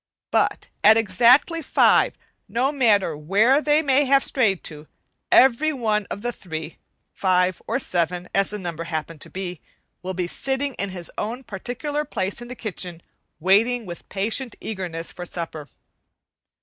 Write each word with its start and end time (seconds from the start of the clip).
But 0.31 0.67
at 0.83 0.97
exactly 0.97 1.61
five, 1.61 2.17
no 2.47 2.71
matter 2.71 3.15
where 3.15 3.61
they 3.61 3.83
may 3.83 4.05
have 4.05 4.23
strayed 4.23 4.63
to, 4.63 4.87
every 5.31 5.71
one 5.71 6.07
of 6.09 6.23
the 6.23 6.31
three, 6.31 6.79
five, 7.13 7.61
or 7.67 7.77
seven 7.77 8.27
(as 8.33 8.49
the 8.49 8.57
number 8.57 8.83
may 8.85 8.89
happen 8.89 9.19
to 9.19 9.29
be) 9.29 9.61
will 10.01 10.15
be 10.15 10.25
sitting 10.25 10.73
in 10.79 10.89
his 10.89 11.11
own 11.19 11.43
particular 11.43 12.03
place 12.03 12.41
in 12.41 12.47
the 12.47 12.55
kitchen, 12.55 13.03
waiting 13.39 13.85
with 13.85 14.09
patient 14.09 14.55
eagerness 14.59 15.11
for 15.11 15.23
supper. 15.23 15.67